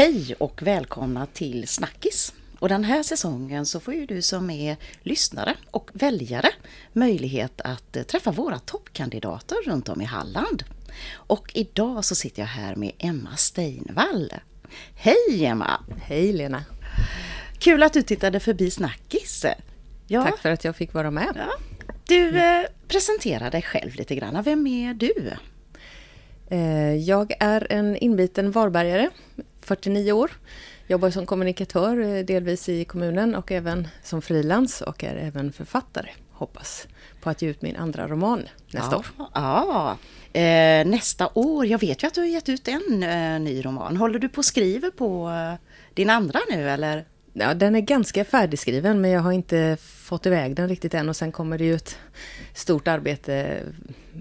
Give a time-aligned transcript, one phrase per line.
[0.00, 2.34] Hej och välkomna till Snackis!
[2.58, 6.48] Och den här säsongen så får ju du som är lyssnare och väljare
[6.92, 10.64] möjlighet att eh, träffa våra toppkandidater runt om i Halland.
[11.12, 14.32] Och idag så sitter jag här med Emma Steinvall.
[14.94, 15.80] Hej Emma!
[16.02, 16.64] Hej Lena!
[17.58, 19.46] Kul att du tittade förbi Snackis!
[20.06, 20.24] Ja.
[20.24, 21.32] Tack för att jag fick vara med.
[21.36, 21.50] Ja.
[22.06, 24.42] Du, eh, presentera dig själv lite grann.
[24.42, 25.32] Vem är du?
[26.50, 29.10] Eh, jag är en inbiten Varbergare,
[29.70, 30.30] 49 år.
[30.86, 36.10] Jobbar som kommunikatör eh, delvis i kommunen och även som frilans och är även författare.
[36.32, 36.88] Hoppas
[37.20, 38.98] på att ge ut min andra roman nästa ja.
[38.98, 39.06] år.
[39.34, 39.96] Ja,
[40.40, 41.66] eh, nästa år.
[41.66, 43.96] Jag vet ju att du har gett ut en eh, ny roman.
[43.96, 45.54] Håller du på och skriver på eh,
[45.94, 47.04] din andra nu eller?
[47.32, 51.16] Ja, den är ganska färdigskriven men jag har inte fått iväg den riktigt än och
[51.16, 51.98] sen kommer det ju ett
[52.54, 53.62] stort arbete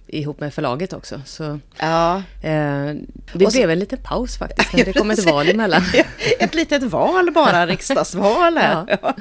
[0.07, 1.21] ihop med förlaget också.
[1.25, 2.17] Så, ja.
[2.41, 2.93] eh,
[3.33, 5.81] det så, blev en liten paus faktiskt, det kom ett val emellan.
[6.39, 8.99] ett litet val bara, riksdagsval här.
[9.01, 9.15] Ja.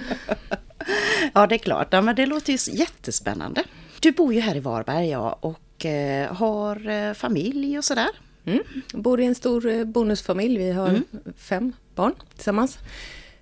[1.34, 1.88] ja, det är klart.
[1.90, 3.64] Ja, men det låter ju jättespännande.
[4.00, 8.10] Du bor ju här i Varberg ja, och eh, har eh, familj och sådär.
[8.44, 8.62] Mm.
[8.92, 10.58] Bor i en stor eh, bonusfamilj.
[10.58, 11.04] Vi har mm.
[11.36, 12.78] fem barn tillsammans.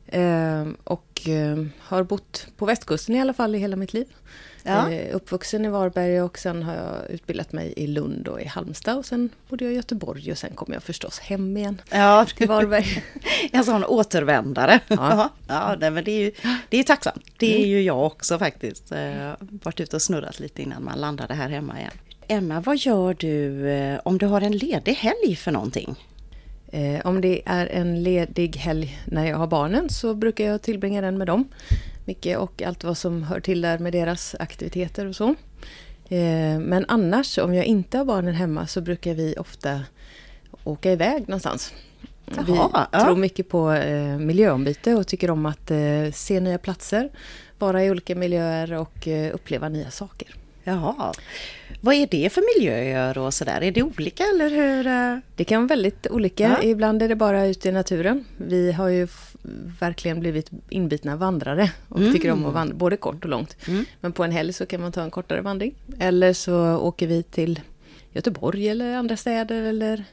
[0.06, 4.06] Eh, och eh, har bott på västkusten i alla fall i hela mitt liv.
[4.66, 4.90] Ja.
[4.90, 8.98] Eh, uppvuxen i Varberg och sen har jag utbildat mig i Lund och i Halmstad
[8.98, 12.26] och sen bodde jag i Göteborg och sen kom jag förstås hem igen ja.
[12.36, 13.04] till Varberg.
[13.52, 14.80] en sån återvändare.
[14.88, 16.32] Ja, ja nej, men det är ju
[16.68, 17.24] det är tacksamt.
[17.36, 17.68] Det är mm.
[17.68, 18.92] ju jag också faktiskt.
[18.92, 21.92] Eh, varit ute och snurrat lite innan man landade här hemma igen.
[22.28, 25.96] Emma, vad gör du eh, om du har en ledig helg för någonting?
[26.72, 31.00] Eh, om det är en ledig helg när jag har barnen så brukar jag tillbringa
[31.00, 31.48] den med dem.
[32.06, 35.28] Mycket och allt vad som hör till där med deras aktiviteter och så.
[36.08, 39.80] Eh, men annars, om jag inte har barnen hemma så brukar vi ofta
[40.64, 41.74] åka iväg någonstans.
[42.24, 43.04] Jaha, vi ja.
[43.04, 47.10] tror mycket på eh, miljöombyte och tycker om att eh, se nya platser,
[47.58, 50.45] vara i olika miljöer och eh, uppleva nya saker.
[50.68, 51.12] Jaha.
[51.80, 53.60] Vad är det för miljöer och sådär?
[53.60, 54.86] Är det olika eller hur?
[54.86, 55.18] Eh?
[55.36, 56.42] Det kan vara väldigt olika.
[56.42, 56.62] Ja.
[56.62, 58.24] Ibland är det bara ute i naturen.
[58.36, 59.08] Vi har ju
[59.80, 62.12] verkligen blivit inbitna vandrare och mm.
[62.12, 63.56] tycker om att vandra både kort och långt.
[63.68, 63.84] Mm.
[64.00, 65.74] Men på en helg så kan man ta en kortare vandring.
[65.98, 67.60] Eller så åker vi till
[68.12, 70.04] Göteborg eller andra städer eller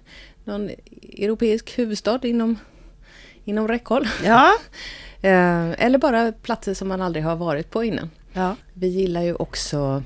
[0.44, 0.70] någon
[1.18, 2.60] europeisk huvudstad inom,
[3.46, 4.08] inom räckhåll.
[4.26, 4.52] Ja.
[5.26, 8.10] Eh, eller bara platser som man aldrig har varit på innan.
[8.34, 8.56] Ja.
[8.74, 10.04] Vi gillar ju också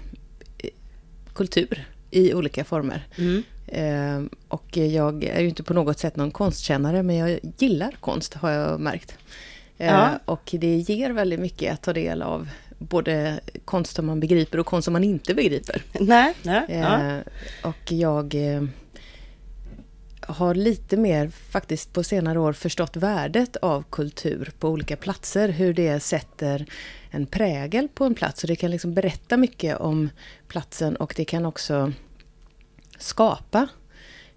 [1.37, 3.07] kultur i olika former.
[3.17, 3.43] Mm.
[3.67, 8.33] Eh, och jag är ju inte på något sätt någon konstkännare men jag gillar konst
[8.33, 9.17] har jag märkt.
[9.77, 10.19] Eh, ja.
[10.25, 14.65] Och det ger väldigt mycket att ta del av både konst som man begriper och
[14.65, 15.81] konst som man inte begriper.
[15.99, 17.21] Nej, nej, eh, ja.
[17.63, 18.63] Och jag eh,
[20.27, 25.49] har lite mer faktiskt på senare år förstått värdet av kultur på olika platser.
[25.49, 26.65] Hur det sätter
[27.11, 28.43] en prägel på en plats.
[28.43, 30.09] Och det kan liksom berätta mycket om
[30.47, 31.91] platsen och det kan också
[32.97, 33.67] skapa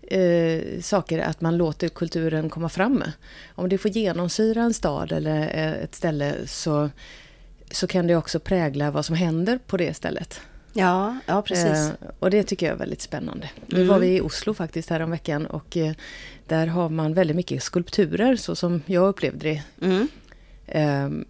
[0.02, 3.04] eh, saker att man låter kulturen komma fram.
[3.54, 6.90] Om det får genomsyra en stad eller eh, ett ställe så,
[7.70, 10.40] så kan det också prägla vad som händer på det stället.
[10.72, 11.66] Ja, ja precis.
[11.66, 13.50] Eh, och det tycker jag är väldigt spännande.
[13.66, 13.88] Nu mm.
[13.88, 15.92] var vi i Oslo faktiskt här om veckan och eh,
[16.46, 19.62] där har man väldigt mycket skulpturer så som jag upplevde det.
[19.86, 20.08] Mm.
[20.66, 21.26] Eh,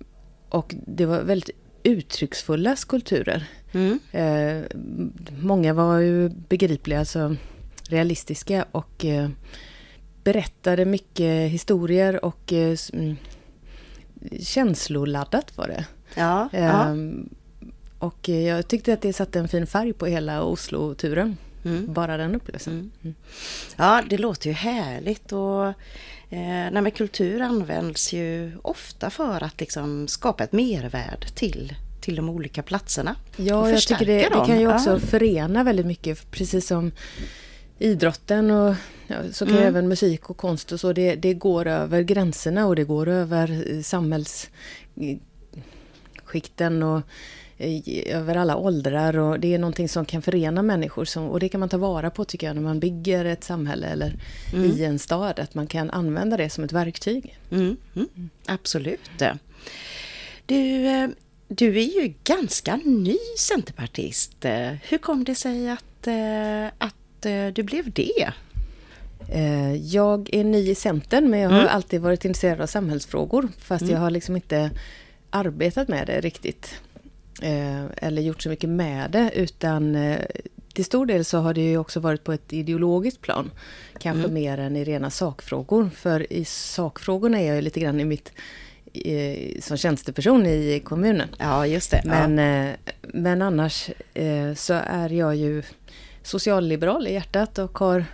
[0.49, 1.51] och det var väldigt
[1.83, 3.45] uttrycksfulla skulpturer.
[3.73, 3.99] Mm.
[4.13, 4.65] Eh,
[5.43, 7.37] många var ju begripliga, alltså
[7.89, 9.29] realistiska och eh,
[10.25, 13.17] berättade mycket historier och mm,
[14.41, 15.87] känsloladdat var det.
[16.15, 16.95] Ja, ja.
[18.01, 21.37] Och jag tyckte att det satte en fin färg på hela Oslo-turen.
[21.65, 21.93] Mm.
[21.93, 22.73] Bara den upplevelsen.
[22.73, 22.91] Mm.
[23.03, 23.15] mm.
[23.77, 25.67] Ja, det låter ju härligt och
[26.31, 32.29] eh, nej, kultur används ju ofta för att liksom skapa ett mervärde till till de
[32.29, 33.17] olika platserna.
[33.37, 34.99] Ja, jag tycker det, det kan ju också ja.
[34.99, 36.93] förena väldigt mycket, precis som
[37.79, 38.75] idrotten och
[39.07, 39.69] ja, så kan mm.
[39.69, 43.83] även musik och konst och så, det, det går över gränserna och det går över
[43.83, 47.03] samhällsskikten och
[48.07, 51.61] över alla åldrar och det är någonting som kan förena människor som, och det kan
[51.61, 54.15] man ta vara på tycker jag när man bygger ett samhälle eller
[54.53, 54.71] mm.
[54.71, 57.39] i en stad, att man kan använda det som ett verktyg.
[57.51, 57.77] Mm.
[57.97, 58.31] Mm.
[58.47, 59.01] Absolut.
[60.47, 61.09] Du, eh,
[61.49, 64.45] du är ju ganska ny centerpartist.
[64.83, 68.33] Hur kom det sig att, eh, att eh, du blev det?
[69.83, 71.75] Jag är ny i Centern men jag har mm.
[71.75, 73.95] alltid varit intresserad av samhällsfrågor fast mm.
[73.95, 74.71] jag har liksom inte
[75.31, 76.75] arbetat med det riktigt.
[77.97, 79.97] Eller gjort så mycket med det utan
[80.75, 83.51] till stor del så har det ju också varit på ett ideologiskt plan.
[83.99, 84.35] Kanske Mm.
[84.35, 85.91] mer än i rena sakfrågor.
[85.95, 88.33] För i sakfrågorna är jag ju lite grann i mitt
[88.93, 91.29] eh, som tjänsteperson i kommunen.
[91.39, 92.03] Ja, just det.
[92.05, 95.63] Men, eh, men annars eh, så är jag ju
[96.23, 98.05] socialliberal i hjärtat och har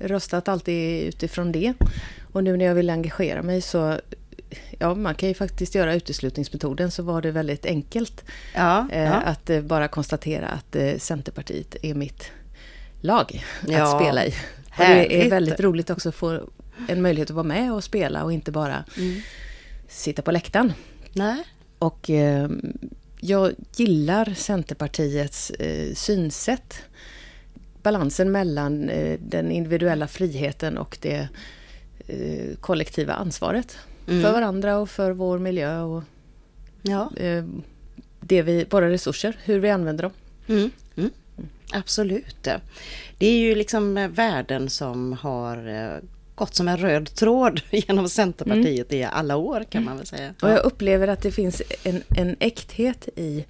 [0.00, 1.74] röstat alltid utifrån det.
[2.32, 4.00] Och nu när jag vill engagera mig så
[4.78, 9.12] Ja, man kan ju faktiskt göra uteslutningsmetoden så var det väldigt enkelt ja, eh, ja.
[9.14, 12.30] att eh, bara konstatera att eh, Centerpartiet är mitt
[13.00, 14.34] lag Ja, att spela i.
[14.76, 16.40] Det är väldigt roligt också att få
[16.88, 19.20] en möjlighet att vara med och spela och inte bara Mm.
[19.88, 20.72] sitta på läktaren.
[21.12, 21.42] Nej.
[21.78, 22.48] Och eh,
[23.20, 25.52] jag gillar Centerpartiets
[25.94, 26.74] synsätt.
[27.82, 31.28] Balansen mellan den individuella friheten och det
[32.60, 33.78] kollektiva ansvaret.
[34.08, 34.22] Mm.
[34.22, 36.02] För varandra och för vår miljö och
[36.82, 37.10] Ja.
[37.16, 37.44] eh,
[38.20, 40.12] det vi, våra resurser, hur vi använder dem.
[40.46, 40.70] Mm.
[40.96, 41.10] Mm.
[41.72, 42.48] Absolut.
[43.18, 45.98] Det är ju liksom eh, värden som har eh,
[46.34, 50.34] gått som en röd tråd genom Centerpartiet i alla år kan man väl säga.
[50.42, 53.44] Och jag upplever att det finns en, en äkthet i...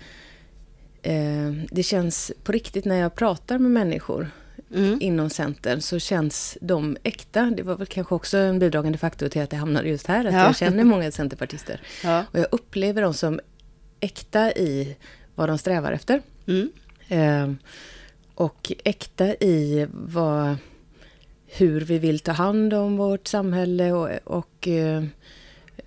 [1.02, 4.30] Eh, det känns på riktigt när jag pratar med människor
[4.74, 4.98] Mm.
[5.02, 7.52] inom Centern så känns de äkta.
[7.56, 10.32] Det var väl kanske också en bidragande faktor till att jag hamnade just här, att
[10.34, 10.44] Ja.
[10.44, 11.80] jag känner många centerpartister.
[12.04, 12.24] Ja.
[12.32, 13.40] Och jag upplever dem som
[14.00, 14.96] äkta i
[15.34, 16.22] vad de strävar efter.
[16.46, 16.70] Mm.
[17.08, 17.52] Eh,
[18.34, 20.56] och äkta i vad,
[21.46, 25.04] hur vi vill ta hand om vårt samhälle och, och eh,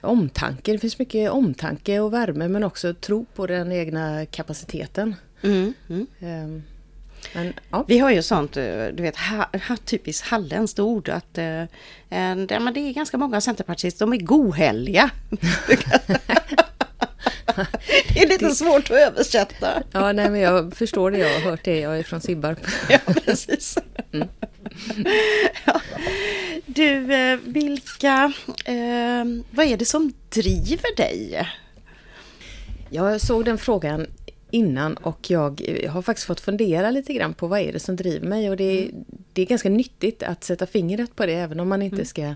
[0.02, 0.72] omtanke.
[0.72, 5.16] Det finns mycket omtanke och värme men också tro på den egna kapaciteten.
[5.42, 5.74] Mm.
[5.90, 6.08] Mm.
[6.20, 6.62] Eh,
[7.33, 7.86] men, ja.
[7.88, 11.63] Vi har ju sånt, eh, du vet, ha, ha, typiskt halländskt ord att eh,
[12.10, 15.10] en- det, men det är ganska många centerpartister, de är gohelliga.
[18.13, 19.83] det är lite svårt att översätta.
[19.92, 21.18] ja, nej men jag förstår det.
[21.18, 21.80] Jag har hört det.
[21.80, 22.60] Jag är från Sibbarp.
[22.89, 23.77] Ja, precis.
[25.66, 25.81] Ja.
[26.66, 28.33] Du, eh, vilka,
[28.66, 31.48] eh, vad är det som driver dig?
[32.89, 34.07] Jag såg den frågan
[34.51, 37.96] innan och jag eh, har faktiskt fått fundera lite grann på vad är det som
[37.96, 38.92] driver mig och det, är-
[39.34, 42.36] det är ganska nyttigt att sätta fingret på det även om man inte ska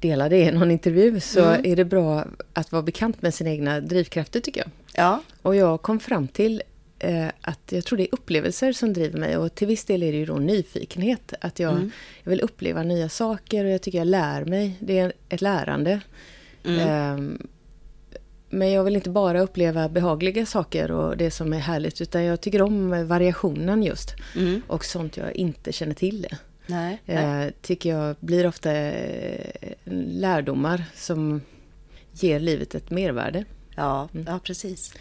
[0.00, 3.80] dela det i någon intervju så är det bra att vara bekant med sina egna
[3.80, 4.70] drivkrafter tycker jag.
[4.94, 6.62] Ja, Och jag kom fram till
[6.98, 10.12] eh, att jag tror det är upplevelser som driver mig och till viss del är
[10.12, 11.34] det ju då nyfikenhet.
[11.40, 11.90] Att jag,
[12.22, 14.76] jag vill uppleva nya saker och jag tycker jag lär mig.
[14.80, 16.00] Det är ett lärande.
[16.64, 17.46] Ehm,
[18.50, 22.40] men jag vill inte bara uppleva behagliga saker och det som är härligt utan jag
[22.40, 24.14] tycker om variationen just.
[24.36, 24.62] Mm.
[24.66, 26.26] Och sånt jag inte känner till.
[26.66, 27.02] nej.
[27.04, 27.46] nej.
[27.46, 29.50] Eh, tycker jag blir ofta eh,
[29.94, 31.40] lärdomar som
[32.12, 33.44] ger livet ett mervärde.
[33.76, 34.94] Ja, ja, precis.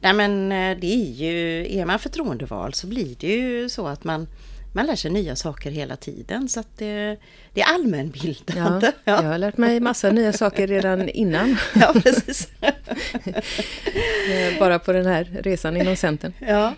[0.00, 4.04] Nej men eh, det är ju, är man förtroendevald så blir det ju så att
[4.04, 4.28] man,
[4.72, 7.16] man lär sig nya saker hela tiden så att det,
[7.52, 8.92] det är Ja, allmänbildande.
[9.04, 11.56] jag har lärt mig massa nya saker redan innan.
[11.74, 12.48] ja precis.
[12.86, 16.32] Eh, Bara på den här resan inom Centern.
[16.40, 16.74] Ja.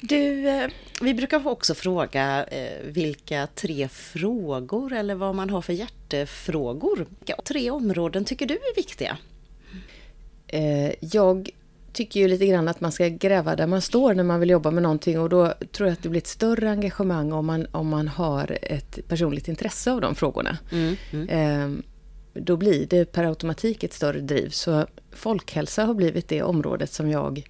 [0.00, 0.68] Du, eh,
[1.02, 7.06] vi brukar också fråga eh, vilka tre frågor eller vad man har för hjärtefrågor.
[7.18, 9.16] Vilka tre områden tycker du är viktiga?
[11.00, 11.50] Jag
[11.92, 14.70] tycker ju lite grann att man ska gräva där man står när man vill jobba
[14.70, 17.88] med någonting och då tror jag att det blir ett större engagemang om man, om
[17.88, 20.58] man har ett personligt intresse av de frågorna.
[21.28, 21.68] Eh,
[22.40, 24.48] Då blir det per automatik ett större driv.
[24.50, 27.42] Så folkhälsa har blivit det området som jag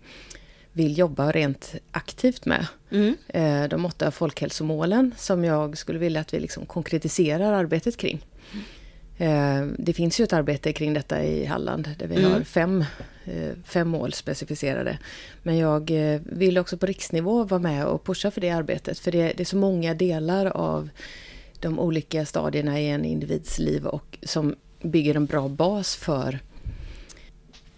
[0.73, 2.67] vill jobba rent aktivt med.
[2.91, 3.17] Mm.
[3.29, 8.27] Eh, De åtta folkhälsomålen som jag skulle vilja att vi liksom konkretiserar arbetet kring.
[9.19, 12.33] Eh, Det finns ju ett arbete kring detta i Halland där vi Mm.
[12.33, 12.85] har fem,
[13.25, 14.99] eh, fem mål specificerade.
[15.43, 15.91] Men jag
[16.25, 18.99] vill också på riksnivå vara med och pusha för det arbetet.
[18.99, 20.89] För det, det är så många delar av
[21.61, 26.39] de olika stadierna i en individs liv och som bygger en bra bas för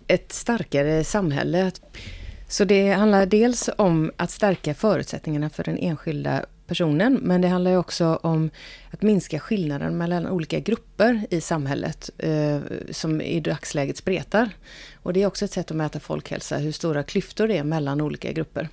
[0.07, 1.71] ett starkare samhälle.
[2.49, 7.77] Så det handlar dels om att stärka förutsättningarna för den enskilda personen, men det handlar
[7.77, 8.51] också om
[8.91, 12.59] att minska skillnaden mellan olika grupper i samhället eh,
[12.91, 14.51] som i dagsläget spretar.
[14.95, 18.01] Och det är också ett sätt att mäta folkhälsa, hur stora klyftor det är mellan
[18.01, 18.69] olika grupper.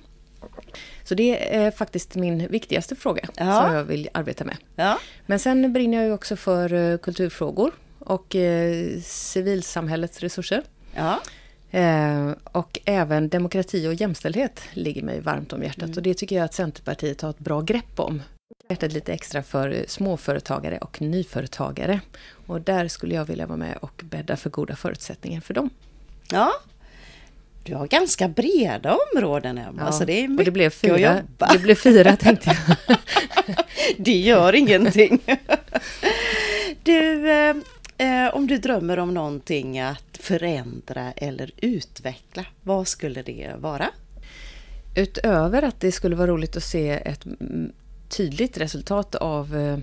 [1.04, 3.62] Så det är faktiskt min viktigaste fråga Ja.
[3.62, 4.56] som jag vill arbeta med.
[4.76, 4.98] Ja.
[5.26, 10.62] Men sen brinner jag ju också för eh, kulturfrågor och eh, civilsamhällets resurser.
[10.94, 11.20] Ja.
[11.70, 15.96] Eh, och även demokrati och jämställdhet ligger mig varmt om hjärtat.
[15.96, 18.22] Och det tycker jag att Centerpartiet har ett bra grepp om.
[18.68, 22.00] Hjärtat lite extra för eh, småföretagare och nyföretagare.
[22.46, 25.70] Och där skulle jag vilja vara med och bädda för goda förutsättningar för dem.
[26.30, 26.52] Ja.
[27.62, 31.10] Du har ganska breda områden Emma, ja, så det är mycket och det blev fyra,
[31.10, 31.52] att jobba.
[31.52, 32.96] Det blev fyra tänkte jag.
[33.96, 35.18] det gör ingenting.
[36.82, 37.22] du,
[37.98, 43.90] eh, eh, om du drömmer om någonting att förändra eller utveckla, vad skulle det vara?
[44.96, 47.26] Utöver att det skulle vara roligt att se ett
[48.08, 49.78] tydligt resultat av eh,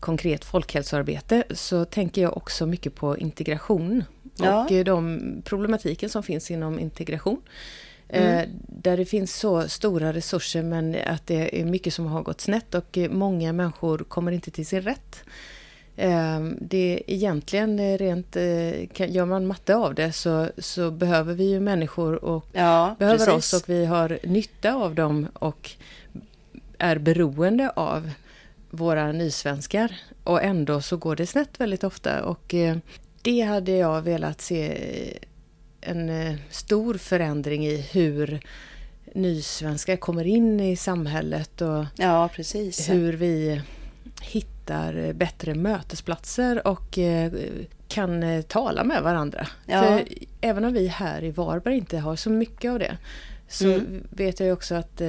[0.00, 4.04] konkret folkhälsoarbete så tänker jag också mycket på integration
[4.36, 4.64] ja.
[4.64, 7.42] och de problematiken som finns inom integration.
[8.08, 8.50] Mm.
[8.68, 12.74] Där det finns så stora resurser men att det är mycket som har gått snett
[12.74, 15.24] och många människor kommer inte till sin rätt.
[16.58, 18.36] Det är egentligen rent,
[18.96, 23.54] gör man matte av det så, så behöver vi ju människor och ja, behöver precis.
[23.54, 25.70] oss och vi har nytta av dem och
[26.78, 28.10] är beroende av
[28.70, 29.96] våra nysvenskar.
[30.24, 32.76] Och ändå så går det snett väldigt ofta och eh,
[33.22, 34.78] det hade jag velat se
[35.80, 38.40] en eh, stor förändring i hur
[39.14, 42.30] nysvenskar kommer in i samhället och ja,
[42.88, 43.60] hur vi
[44.22, 47.32] hittar bättre mötesplatser och eh,
[47.88, 49.46] kan tala med varandra.
[49.66, 49.82] Ja.
[49.82, 50.04] För
[50.40, 52.96] även om vi här i Varberg inte har så mycket av det
[53.48, 54.06] så mm.
[54.10, 55.02] vet jag också att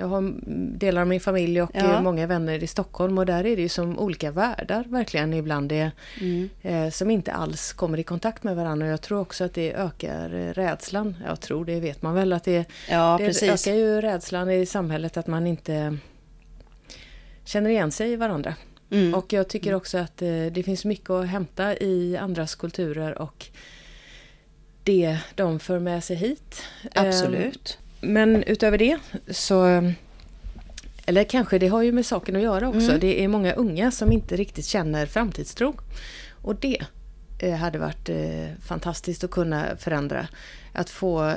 [0.00, 0.34] jag har
[0.78, 2.02] delar av min familj och ja.
[2.02, 5.90] många vänner i Stockholm och där är det ju som olika världar verkligen ibland det,
[6.20, 6.50] mm.
[6.62, 8.86] eh, som inte alls kommer i kontakt med varandra.
[8.86, 11.16] Och jag tror också att det ökar eh, rädslan.
[11.26, 15.16] Jag tror det vet man väl att det, ja, det ökar ju rädslan i samhället
[15.16, 15.96] att man inte
[17.44, 18.54] känner igen sig i varandra.
[18.90, 19.14] Mm.
[19.14, 23.46] Och jag tycker också att eh, det finns mycket att hämta i andras kulturer och
[24.84, 26.62] det de för med sig hit.
[26.94, 27.78] Absolut.
[28.00, 29.92] Eh, men utöver det så
[31.06, 32.88] eller kanske det har ju med saken att göra också.
[32.88, 33.00] Mm.
[33.00, 35.74] Det är många unga som inte riktigt känner framtidstro.
[36.42, 36.78] Och det
[37.38, 38.10] eh, hade varit
[38.62, 40.28] fantastiskt att kunna förändra.
[40.72, 41.34] Att få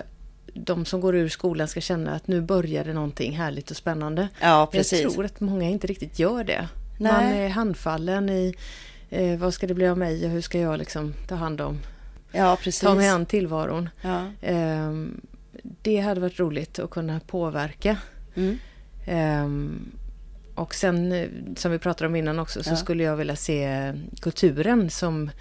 [0.53, 4.27] de som går ur skolan ska känna att nu börjar det någonting härligt och spännande.
[4.41, 5.01] Ja, precis.
[5.01, 6.67] Jag tror att många inte riktigt gör det.
[6.99, 7.11] Nej.
[7.11, 8.55] Man är handfallen i
[9.09, 11.79] eh, vad ska det bli av mig och hur ska jag liksom ta hand om,
[12.31, 12.81] ja, precis.
[12.81, 13.89] ta mig an tillvaron.
[14.01, 14.25] Ja.
[14.41, 14.91] Eh,
[15.81, 17.97] det hade varit roligt att kunna påverka.
[18.35, 18.57] Mm.
[19.45, 19.91] Um,
[20.55, 22.75] och sen, eh, som vi pratade om innan också, så ja.
[22.75, 25.31] skulle jag vilja se kulturen som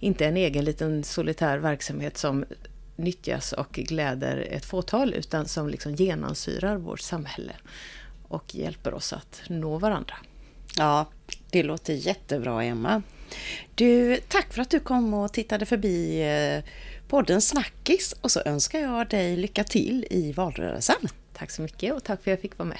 [0.00, 2.44] inte en egen liten solitär verksamhet som
[2.96, 7.52] nyttjas och gläder ett fåtal, utan som liksom genomsyrar vårt samhälle
[8.28, 10.14] och hjälper oss att nå varandra.
[10.76, 11.06] Ja,
[11.50, 13.02] det låter jättebra Emma.
[13.74, 16.64] Du, tack för att du kom och tittade förbi eh,
[17.08, 21.08] podden Snackis och så önskar jag dig lycka till i valrörelsen.
[21.32, 22.78] Tack så mycket och tack för att jag fick vara med.